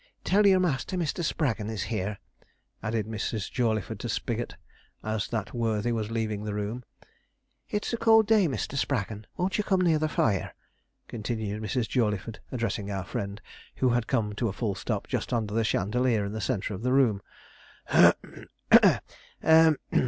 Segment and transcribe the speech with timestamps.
[0.23, 1.23] 'Tell your master Mr.
[1.23, 2.17] Spraggon is here,'
[2.81, 3.51] added Mrs.
[3.51, 4.55] Jawleyford to Spigot,
[5.03, 6.83] as that worthy was leaving the room.
[7.69, 8.75] 'It's a cold day, Mr.
[8.75, 10.55] Spraggon; won't you come near the fire?'
[11.07, 11.87] continued Mrs.
[11.87, 13.39] Jawleyford, addressing our friend,
[13.75, 16.81] who had come to a full stop just under the chandelier in the centre of
[16.81, 17.21] the room.